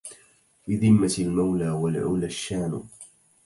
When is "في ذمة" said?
0.65-1.15